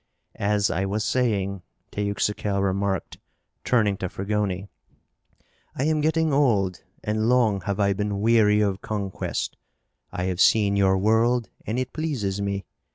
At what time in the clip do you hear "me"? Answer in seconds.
12.41-12.65